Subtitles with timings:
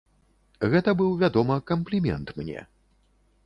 [0.75, 2.59] Гэта быў, вядома, камплімент мне.